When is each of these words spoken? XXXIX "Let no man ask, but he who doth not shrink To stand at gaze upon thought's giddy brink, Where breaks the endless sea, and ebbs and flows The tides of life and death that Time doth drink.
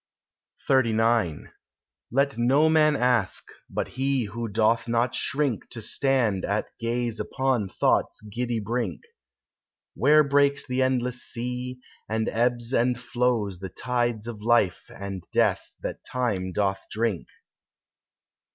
XXXIX 0.67 1.51
"Let 2.09 2.35
no 2.35 2.67
man 2.69 2.95
ask, 2.95 3.43
but 3.69 3.87
he 3.89 4.23
who 4.23 4.47
doth 4.47 4.87
not 4.87 5.13
shrink 5.13 5.69
To 5.69 5.79
stand 5.79 6.43
at 6.43 6.67
gaze 6.79 7.19
upon 7.19 7.69
thought's 7.69 8.19
giddy 8.21 8.59
brink, 8.59 9.01
Where 9.93 10.23
breaks 10.23 10.65
the 10.65 10.81
endless 10.81 11.21
sea, 11.21 11.81
and 12.09 12.27
ebbs 12.29 12.73
and 12.73 12.99
flows 12.99 13.59
The 13.59 13.69
tides 13.69 14.25
of 14.25 14.41
life 14.41 14.89
and 14.89 15.23
death 15.31 15.69
that 15.83 16.03
Time 16.03 16.51
doth 16.51 16.81
drink. 16.89 17.27